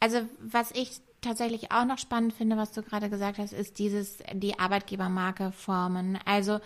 [0.00, 4.18] Also was ich tatsächlich auch noch spannend finde, was du gerade gesagt hast, ist dieses,
[4.34, 6.18] die Arbeitgebermarke formen.
[6.26, 6.60] Also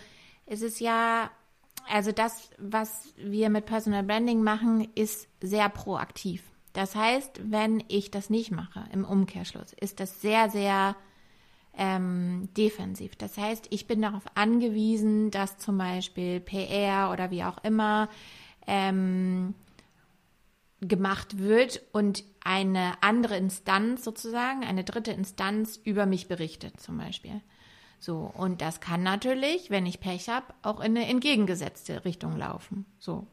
[0.45, 1.31] es ist ja,
[1.89, 6.43] also das, was wir mit Personal Branding machen, ist sehr proaktiv.
[6.73, 10.95] Das heißt, wenn ich das nicht mache, im Umkehrschluss, ist das sehr, sehr
[11.77, 13.15] ähm, defensiv.
[13.15, 18.09] Das heißt, ich bin darauf angewiesen, dass zum Beispiel PR oder wie auch immer
[18.67, 19.55] ähm,
[20.81, 27.41] gemacht wird und eine andere Instanz sozusagen, eine dritte Instanz über mich berichtet zum Beispiel.
[27.99, 32.87] So, und das kann natürlich, wenn ich Pech habe, auch in eine entgegengesetzte Richtung laufen.
[32.97, 33.27] So.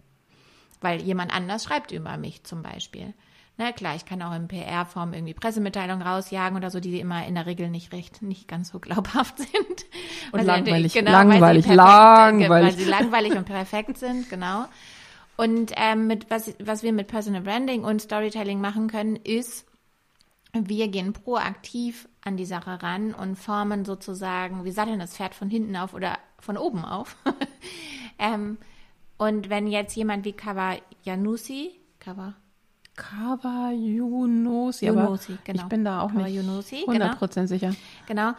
[0.83, 3.15] Weil jemand anders schreibt über mich zum Beispiel.
[3.61, 7.35] Na klar, ich kann auch in PR-Form irgendwie Pressemitteilungen rausjagen oder so, die immer in
[7.35, 9.85] der Regel nicht recht, nicht ganz so glaubhaft sind.
[10.31, 12.77] Und langweilig, genau, langweilig, weil langweilig.
[12.77, 14.67] Weil sie langweilig und perfekt sind, genau.
[15.37, 19.67] Und ähm, mit was, was wir mit Personal Branding und Storytelling machen können, ist,
[20.53, 25.51] wir gehen proaktiv an die Sache ran und formen sozusagen, wir satteln das Pferd von
[25.51, 27.17] hinten auf oder von oben auf.
[28.21, 28.59] ähm,
[29.17, 32.35] und wenn jetzt jemand wie Kawa Janusi, Kawa
[32.99, 35.15] Kawa Yunosi, genau.
[35.63, 37.47] ich bin da auch nicht Yunosi, 100% genau.
[37.47, 37.75] sicher.
[38.07, 38.33] Genau.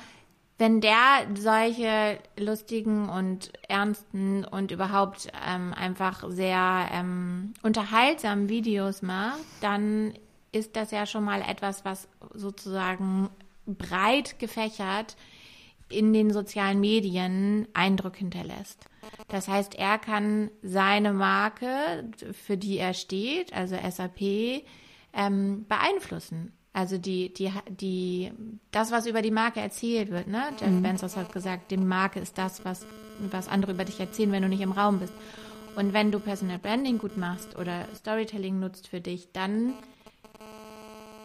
[0.57, 9.39] Wenn der solche lustigen und ernsten und überhaupt ähm, einfach sehr ähm, unterhaltsamen Videos macht,
[9.61, 10.13] dann
[10.51, 13.29] ist das ja schon mal etwas, was sozusagen
[13.65, 15.15] breit gefächert
[15.89, 18.85] in den sozialen Medien Eindruck hinterlässt.
[19.27, 24.63] Das heißt, er kann seine Marke, für die er steht, also SAP,
[25.13, 26.53] ähm, beeinflussen.
[26.71, 28.31] Also die, die, die,
[28.71, 30.43] das, was über die Marke erzählt wird, ne?
[30.59, 30.83] Jeff mhm.
[30.83, 32.85] Bezos hat gesagt, die Marke ist das, was,
[33.31, 35.13] was andere über dich erzählen, wenn du nicht im Raum bist.
[35.75, 39.73] Und wenn du Personal Branding gut machst oder Storytelling nutzt für dich, dann,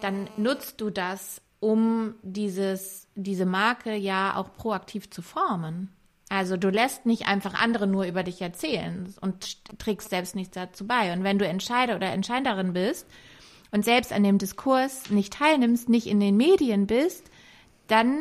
[0.00, 5.88] dann nutzt du das, um dieses, diese Marke ja auch proaktiv zu formen.
[6.29, 10.87] Also du lässt nicht einfach andere nur über dich erzählen und trägst selbst nichts dazu
[10.87, 11.14] bei.
[11.14, 13.07] Und wenn du Entscheider oder Entscheiderin bist
[13.70, 17.31] und selbst an dem Diskurs nicht teilnimmst, nicht in den Medien bist,
[17.87, 18.18] dann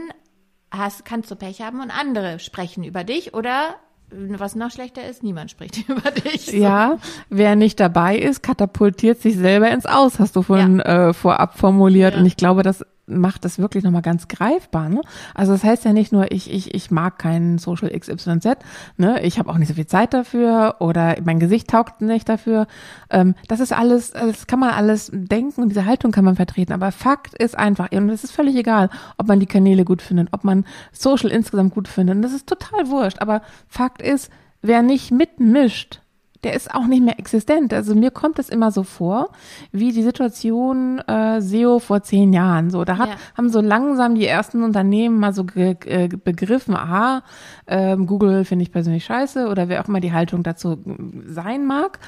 [0.72, 3.76] hast, kannst du Pech haben und andere sprechen über dich oder
[4.10, 6.46] was noch schlechter ist, niemand spricht über dich.
[6.46, 6.56] So.
[6.56, 6.98] Ja,
[7.30, 11.10] wer nicht dabei ist, katapultiert sich selber ins Aus, hast du vorhin ja.
[11.10, 12.14] äh, vorab formuliert.
[12.14, 12.20] Ja.
[12.20, 14.90] Und ich glaube, das macht das wirklich nochmal ganz greifbar.
[14.90, 15.02] Ne?
[15.34, 18.58] Also das heißt ja nicht nur, ich, ich, ich mag keinen Social XYZ,
[18.98, 19.22] ne?
[19.24, 22.68] ich habe auch nicht so viel Zeit dafür oder mein Gesicht taugt nicht dafür.
[23.10, 26.74] Ähm, das ist alles, das kann man alles denken und diese Haltung kann man vertreten.
[26.74, 30.30] Aber Fakt ist einfach, und es ist völlig egal, ob man die Kanäle gut findet,
[30.32, 32.16] ob man Social insgesamt gut findet.
[32.16, 33.20] Und das ist total wurscht.
[33.20, 36.03] Aber Fakt ist, wer nicht mitmischt,
[36.44, 37.74] der ist auch nicht mehr existent.
[37.74, 39.32] Also mir kommt es immer so vor,
[39.72, 42.70] wie die Situation äh, SEO vor zehn Jahren.
[42.70, 43.16] So, da hat, ja.
[43.38, 47.24] haben so langsam die ersten Unternehmen mal so ge, äh, begriffen, aha,
[47.66, 50.78] äh, Google finde ich persönlich scheiße oder wer auch immer die Haltung dazu
[51.26, 52.00] sein mag.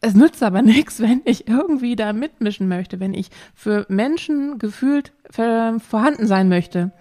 [0.00, 5.12] Es nützt aber nichts, wenn ich irgendwie da mitmischen möchte, wenn ich für Menschen gefühlt
[5.30, 6.92] vorhanden sein möchte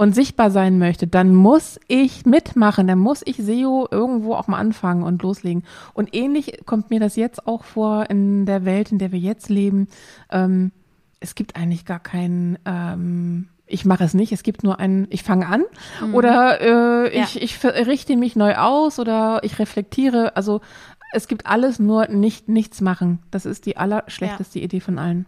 [0.00, 4.56] und sichtbar sein möchte, dann muss ich mitmachen, dann muss ich SEO irgendwo auch mal
[4.56, 5.62] anfangen und loslegen.
[5.92, 9.50] Und ähnlich kommt mir das jetzt auch vor in der Welt, in der wir jetzt
[9.50, 9.88] leben.
[10.30, 10.72] Ähm,
[11.20, 15.22] es gibt eigentlich gar keinen ähm, ich mache es nicht, es gibt nur einen, ich
[15.22, 15.64] fange an
[16.02, 16.14] mhm.
[16.14, 17.24] oder äh, ja.
[17.24, 20.34] ich, ich richte mich neu aus oder ich reflektiere.
[20.34, 20.62] Also
[21.12, 23.18] es gibt alles nur nicht nichts machen.
[23.30, 24.64] Das ist die allerschlechteste ja.
[24.64, 25.26] Idee von allen.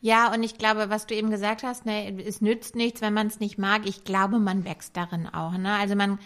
[0.00, 3.26] Ja, und ich glaube, was du eben gesagt hast, ne, es nützt nichts, wenn man
[3.26, 3.82] es nicht mag.
[3.86, 5.56] Ich glaube, man wächst darin auch.
[5.56, 5.72] Ne?
[5.72, 6.18] Also man,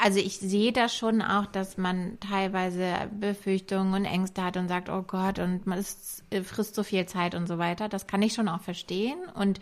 [0.00, 4.88] also ich sehe da schon auch, dass man teilweise Befürchtungen und Ängste hat und sagt,
[4.88, 7.88] oh Gott, und man ist, frisst so viel Zeit und so weiter.
[7.88, 9.18] Das kann ich schon auch verstehen.
[9.34, 9.60] Und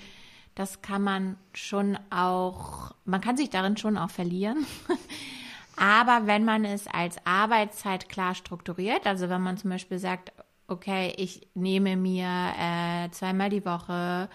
[0.55, 4.66] das kann man schon auch, man kann sich darin schon auch verlieren.
[5.76, 10.33] Aber wenn man es als Arbeitszeit klar strukturiert, also wenn man zum Beispiel sagt,
[10.70, 12.28] okay, ich nehme mir
[12.59, 14.28] äh, zweimal die Woche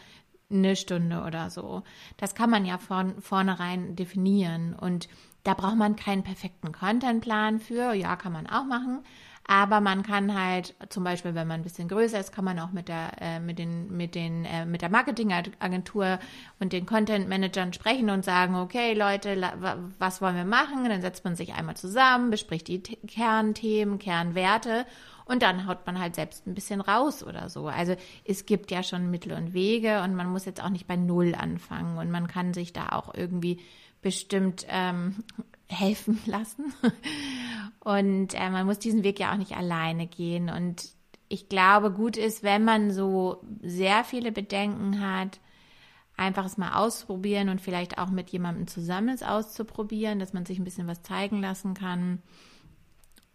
[0.52, 1.84] eine Stunde oder so.
[2.17, 5.08] Das kann man ja von vornherein definieren und
[5.43, 7.93] da braucht man keinen perfekten Contentplan für.
[7.93, 9.04] Ja, kann man auch machen.
[9.48, 12.71] Aber man kann halt, zum Beispiel, wenn man ein bisschen größer ist, kann man auch
[12.71, 16.17] mit der, äh, mit den, mit den, äh, mit der Marketingagentur
[16.60, 19.39] und den Content Managern sprechen und sagen, okay, Leute,
[20.00, 20.89] was wollen wir machen?
[20.89, 24.88] dann setzt man sich einmal zusammen, bespricht die Kernthemen, Kernwerte
[25.26, 27.68] und dann haut man halt selbst ein bisschen raus oder so.
[27.68, 30.96] Also es gibt ja schon Mittel und Wege und man muss jetzt auch nicht bei
[30.96, 33.60] Null anfangen und man kann sich da auch irgendwie
[34.02, 35.24] bestimmt ähm,
[35.68, 36.74] helfen lassen.
[37.80, 40.50] Und äh, man muss diesen Weg ja auch nicht alleine gehen.
[40.50, 40.90] Und
[41.28, 45.40] ich glaube, gut ist, wenn man so sehr viele Bedenken hat,
[46.18, 50.60] einfach es mal ausprobieren und vielleicht auch mit jemandem zusammen es auszuprobieren, dass man sich
[50.60, 52.22] ein bisschen was zeigen lassen kann.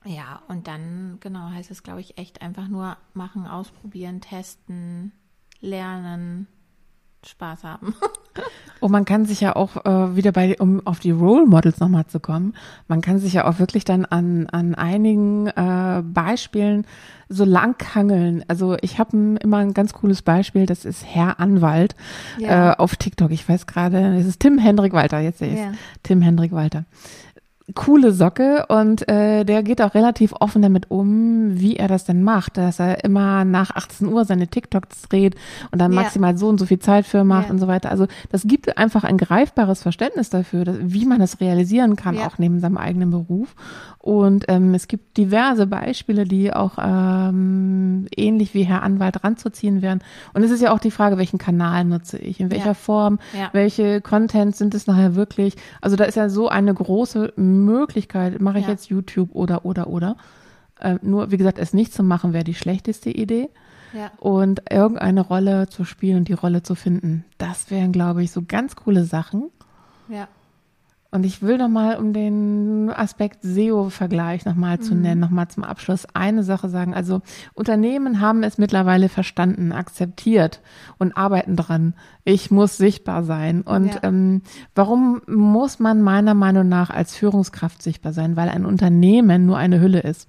[0.04, 5.12] Ja, und dann, genau, heißt es, glaube ich, echt einfach nur machen, ausprobieren, testen,
[5.60, 6.46] lernen,
[7.26, 7.94] Spaß haben.
[8.80, 12.06] Und man kann sich ja auch äh, wieder bei, um auf die Role Models nochmal
[12.06, 12.54] zu kommen,
[12.88, 16.86] man kann sich ja auch wirklich dann an, an einigen äh, Beispielen
[17.28, 18.42] so langhangeln.
[18.48, 21.94] Also ich habe immer ein ganz cooles Beispiel, das ist Herr Anwalt
[22.38, 22.72] ja.
[22.72, 23.32] äh, auf TikTok.
[23.32, 25.72] Ich weiß gerade, es ist Tim Hendrik Walter, jetzt sehe ich ja.
[26.02, 26.86] Tim Hendrik Walter
[27.74, 32.22] coole Socke und äh, der geht auch relativ offen damit um, wie er das denn
[32.22, 35.34] macht, dass er immer nach 18 Uhr seine TikToks dreht
[35.70, 36.02] und dann ja.
[36.02, 37.52] maximal so und so viel Zeit für macht ja.
[37.52, 37.90] und so weiter.
[37.90, 42.26] Also das gibt einfach ein greifbares Verständnis dafür, dass, wie man das realisieren kann, ja.
[42.26, 43.54] auch neben seinem eigenen Beruf.
[44.02, 50.02] Und ähm, es gibt diverse Beispiele, die auch ähm, ähnlich wie Herr Anwalt ranzuziehen wären.
[50.32, 53.18] Und es ist ja auch die Frage, welchen Kanal nutze ich, in welcher Form,
[53.52, 55.56] welche Content sind es nachher wirklich.
[55.82, 58.70] Also da ist ja so eine große Möglichkeit, mache ich ja.
[58.70, 60.16] jetzt YouTube oder, oder, oder.
[60.80, 63.50] Äh, nur, wie gesagt, es nicht zu machen, wäre die schlechteste Idee.
[63.92, 64.12] Ja.
[64.18, 68.40] Und irgendeine Rolle zu spielen und die Rolle zu finden, das wären, glaube ich, so
[68.46, 69.50] ganz coole Sachen.
[70.08, 70.26] Ja.
[71.12, 74.82] Und ich will nochmal, um den Aspekt SEO-Vergleich nochmal mhm.
[74.82, 76.94] zu nennen, nochmal zum Abschluss eine Sache sagen.
[76.94, 77.20] Also
[77.52, 80.60] Unternehmen haben es mittlerweile verstanden, akzeptiert
[80.98, 81.94] und arbeiten dran.
[82.22, 83.62] Ich muss sichtbar sein.
[83.62, 84.04] Und ja.
[84.04, 84.42] ähm,
[84.76, 88.36] warum muss man meiner Meinung nach als Führungskraft sichtbar sein?
[88.36, 90.28] Weil ein Unternehmen nur eine Hülle ist.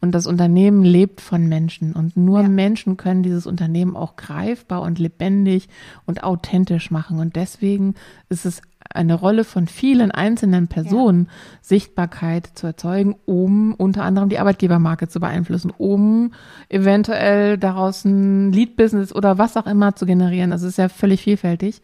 [0.00, 1.92] Und das Unternehmen lebt von Menschen.
[1.92, 2.48] Und nur ja.
[2.48, 5.68] Menschen können dieses Unternehmen auch greifbar und lebendig
[6.04, 7.20] und authentisch machen.
[7.20, 7.94] Und deswegen
[8.28, 8.60] ist es
[8.94, 11.32] eine Rolle von vielen einzelnen Personen, ja.
[11.62, 16.32] Sichtbarkeit zu erzeugen, um unter anderem die Arbeitgebermarke zu beeinflussen, um
[16.68, 20.52] eventuell daraus ein Lead-Business oder was auch immer zu generieren.
[20.52, 21.82] Also es ist ja völlig vielfältig.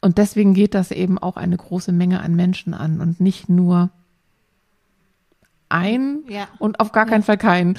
[0.00, 3.90] Und deswegen geht das eben auch eine große Menge an Menschen an und nicht nur
[5.68, 6.46] ein ja.
[6.58, 7.78] und auf gar keinen Fall keinen.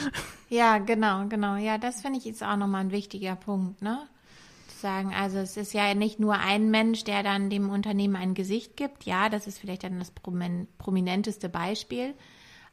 [0.50, 1.58] Ja, genau, genau.
[1.58, 4.00] Ja, das finde ich jetzt auch nochmal ein wichtiger Punkt, ne?
[4.77, 8.35] Zu sagen, also es ist ja nicht nur ein Mensch, der dann dem Unternehmen ein
[8.35, 9.05] Gesicht gibt.
[9.05, 12.13] Ja, das ist vielleicht dann das prominenteste Beispiel.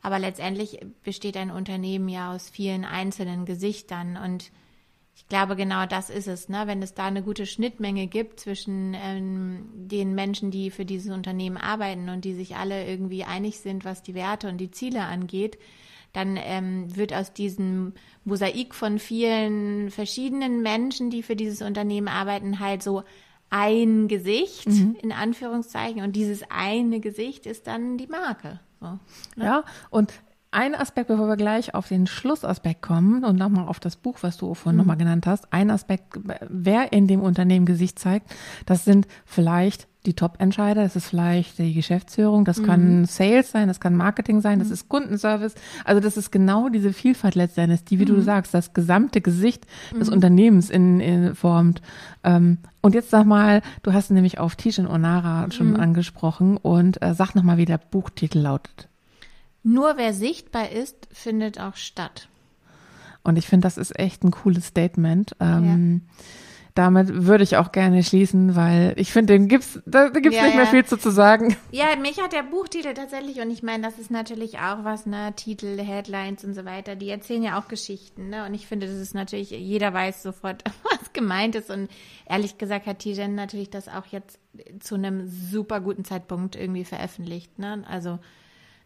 [0.03, 4.53] Aber letztendlich besteht ein Unternehmen ja aus vielen einzelnen Gesichtern und
[5.17, 6.65] ich glaube, genau das ist es, ne?
[6.67, 11.57] wenn es da eine gute Schnittmenge gibt zwischen ähm, den Menschen, die für dieses Unternehmen
[11.57, 15.57] arbeiten und die sich alle irgendwie einig sind, was die Werte und die Ziele angeht,
[16.15, 17.93] dann ähm, wird aus diesem
[18.25, 23.03] Mosaik von vielen verschiedenen Menschen, die für dieses Unternehmen arbeiten, halt so
[23.51, 24.97] ein Gesicht, mhm.
[25.03, 26.03] in Anführungszeichen.
[26.03, 28.61] Und dieses eine Gesicht ist dann die Marke.
[28.81, 28.87] So,
[29.37, 29.45] ne?
[29.45, 30.13] Ja, und
[30.51, 34.37] ein Aspekt, bevor wir gleich auf den Schlussaspekt kommen und nochmal auf das Buch, was
[34.37, 34.83] du vorhin mhm.
[34.83, 35.53] nochmal genannt hast.
[35.53, 38.33] Ein Aspekt, wer in dem Unternehmen Gesicht zeigt,
[38.65, 42.67] das sind vielleicht die Top-Entscheider, das ist vielleicht die Geschäftsführung, das mhm.
[42.67, 44.75] kann Sales sein, das kann Marketing sein, das mhm.
[44.75, 45.55] ist Kundenservice.
[45.85, 48.17] Also das ist genau diese Vielfalt letztendlich, die, wie mhm.
[48.17, 49.67] du sagst, das gesamte Gesicht
[49.99, 50.15] des mhm.
[50.15, 51.81] Unternehmens in, in formt.
[52.23, 55.81] Ähm, und jetzt sag mal, du hast nämlich auf Tishin Onara schon mhm.
[55.81, 58.89] angesprochen und äh, sag nochmal, wie der Buchtitel lautet.
[59.63, 62.29] Nur wer sichtbar ist, findet auch statt.
[63.23, 65.35] Und ich finde, das ist echt ein cooles Statement.
[65.41, 66.25] Ähm, ja.
[66.75, 70.57] Damit würde ich auch gerne schließen, weil ich finde, den gibt's, da gibt's ja, nicht
[70.57, 71.57] mehr viel zu, zu sagen.
[71.71, 75.33] Ja, mich hat der Buchtitel tatsächlich, und ich meine, das ist natürlich auch was, ne,
[75.37, 78.97] Titel, Headlines und so weiter, die erzählen ja auch Geschichten, ne, und ich finde, das
[78.97, 81.89] ist natürlich, jeder weiß sofort, was gemeint ist, und
[82.29, 84.41] ehrlich gesagt hat Tijen natürlich das auch jetzt
[84.81, 88.19] zu einem super guten Zeitpunkt irgendwie veröffentlicht, ne, also,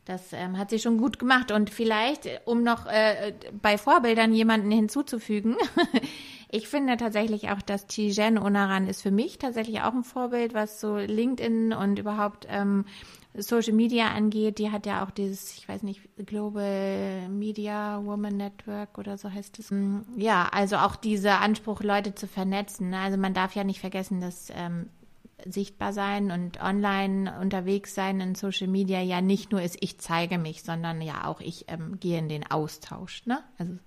[0.08, 1.52] das ähm, hat sie schon gut gemacht.
[1.52, 5.56] Und vielleicht, um noch äh, bei Vorbildern jemanden hinzuzufügen,
[6.50, 10.80] ich finde tatsächlich auch, dass Tijen Onaran ist für mich tatsächlich auch ein Vorbild, was
[10.80, 12.86] so LinkedIn und überhaupt ähm,
[13.34, 14.58] Social Media angeht.
[14.58, 19.58] Die hat ja auch dieses, ich weiß nicht, Global Media Woman Network oder so heißt
[19.58, 19.70] es.
[19.70, 22.90] Mm, ja, also auch dieser Anspruch, Leute zu vernetzen.
[22.90, 22.98] Ne?
[22.98, 24.88] Also man darf ja nicht vergessen, dass ähm,
[25.44, 30.38] sichtbar sein und online unterwegs sein in Social Media ja nicht nur ist, ich zeige
[30.38, 33.24] mich, sondern ja auch ich ähm, gehe in den Austausch.
[33.26, 33.42] Ne?
[33.58, 33.78] Also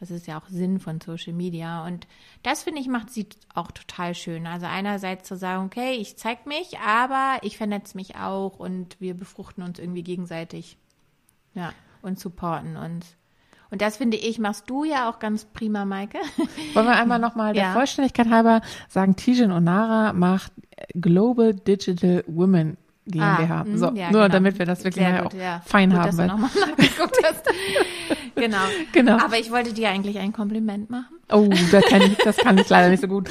[0.00, 1.84] das ist ja auch Sinn von Social Media.
[1.84, 2.06] Und
[2.42, 4.46] das, finde ich, macht sie auch total schön.
[4.46, 9.14] Also einerseits zu sagen, okay, ich zeige mich, aber ich vernetze mich auch und wir
[9.14, 10.78] befruchten uns irgendwie gegenseitig.
[11.54, 13.16] Ja, und supporten uns.
[13.70, 16.18] Und das finde ich, machst du ja auch ganz prima, Maike.
[16.74, 17.72] Wollen wir einmal nochmal der ja.
[17.72, 20.52] Vollständigkeit halber sagen, Tijen Onara macht
[20.94, 22.76] Global Digital Women
[23.06, 23.60] GmbH.
[23.60, 24.28] Ah, so, ja, nur genau.
[24.28, 25.62] damit wir das wirklich Sehr gut, auch ja.
[25.64, 26.06] fein gut, haben.
[26.06, 27.44] Dass du nochmal nachgeguckt hast.
[28.34, 28.58] genau.
[28.92, 29.18] genau.
[29.18, 31.16] Aber ich wollte dir eigentlich ein Kompliment machen.
[31.30, 33.30] Oh, das kann ich, das kann ich leider nicht so gut.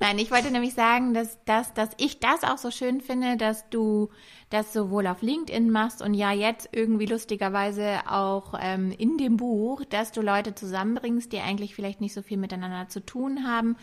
[0.00, 3.68] Nein, ich wollte nämlich sagen, dass, dass, dass ich das auch so schön finde, dass
[3.68, 4.08] du
[4.48, 9.84] das sowohl auf LinkedIn machst und ja jetzt irgendwie lustigerweise auch ähm, in dem Buch,
[9.84, 13.76] dass du Leute zusammenbringst, die eigentlich vielleicht nicht so viel miteinander zu tun haben,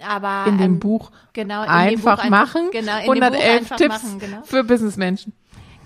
[0.00, 2.68] aber in dem ähm, Buch genau in einfach, Buch machen.
[2.70, 4.42] Genau, in 111 Tipps machen, genau.
[4.42, 5.32] für Businessmenschen.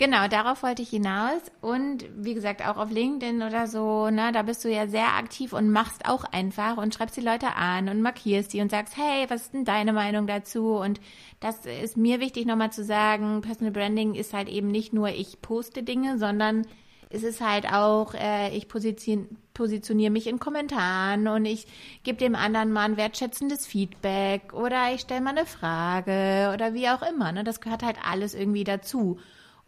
[0.02, 1.40] Genau, darauf wollte ich hinaus.
[1.60, 5.52] Und wie gesagt, auch auf LinkedIn oder so, ne, da bist du ja sehr aktiv
[5.52, 9.26] und machst auch einfach und schreibst die Leute an und markierst die und sagst, hey,
[9.28, 10.74] was ist denn deine Meinung dazu?
[10.74, 11.00] Und
[11.38, 15.40] das ist mir wichtig nochmal zu sagen, Personal Branding ist halt eben nicht nur, ich
[15.40, 16.66] poste Dinge, sondern
[17.08, 21.68] es ist halt auch, äh, ich positioniere mich in Kommentaren und ich
[22.02, 26.88] gebe dem anderen mal ein wertschätzendes Feedback oder ich stelle mal eine Frage oder wie
[26.88, 27.30] auch immer.
[27.30, 27.44] Ne?
[27.44, 29.20] Das gehört halt alles irgendwie dazu.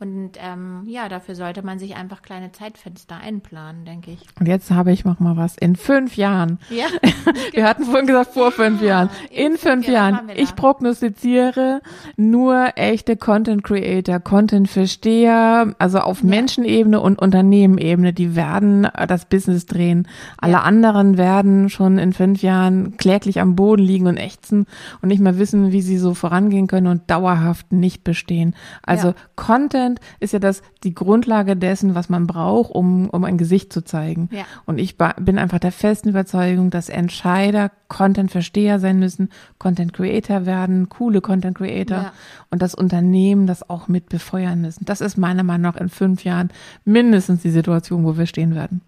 [0.04, 4.20] Und ähm, ja, dafür sollte man sich einfach kleine Zeitfenster einplanen, denke ich.
[4.38, 5.56] Und jetzt habe ich noch mal was.
[5.56, 6.58] In fünf Jahren.
[6.68, 6.84] Ja.
[7.52, 9.08] Wir hatten vorhin gesagt, vor fünf Jahren.
[9.30, 10.28] In, fünf Jahren.
[10.34, 11.80] Ich prognostiziere
[12.18, 16.28] nur echte Content Creator, Content Versteher, also auf ja.
[16.28, 20.06] Menschenebene und Unternehmenebene, die werden das Business drehen.
[20.36, 20.62] Alle ja.
[20.64, 24.66] anderen werden schon in fünf Jahren kläglich am Boden liegen und ächzen
[25.00, 28.54] und nicht mehr wissen, wie sie so vorangehen können und dauerhaft nicht bestehen.
[28.82, 29.14] Also ja.
[29.36, 33.72] Content Content ist ja das die Grundlage dessen, was man braucht, um, um ein Gesicht
[33.72, 34.28] zu zeigen.
[34.32, 34.44] Ja.
[34.66, 41.20] Und ich bin einfach der festen Überzeugung, dass Entscheider Content-Versteher sein müssen, Content-Creator werden, coole
[41.20, 42.12] Content-Creator ja.
[42.50, 44.84] und das Unternehmen das auch mit befeuern müssen.
[44.84, 46.50] Das ist meiner Meinung nach in fünf Jahren
[46.84, 48.80] mindestens die Situation, wo wir stehen werden.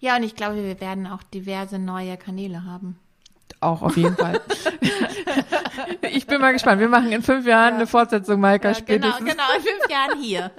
[0.00, 2.96] Ja, und ich glaube, wir werden auch diverse neue Kanäle haben.
[3.60, 4.40] Auch auf jeden Fall.
[6.10, 6.80] Ich bin mal gespannt.
[6.80, 7.76] Wir machen in fünf Jahren ja.
[7.76, 9.18] eine Fortsetzung, Maika, ja, genau, spätestens.
[9.18, 10.50] Genau, genau, in fünf Jahren hier.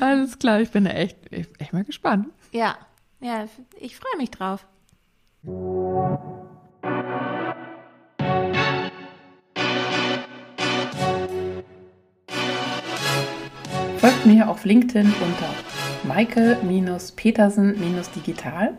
[0.00, 2.28] Alles klar, ich bin echt, echt mal gespannt.
[2.52, 2.76] Ja,
[3.20, 3.46] ja,
[3.78, 4.66] ich freue mich drauf.
[13.98, 15.52] Folgt mir auf LinkedIn unter
[16.04, 18.78] Maike-Petersen-Digital.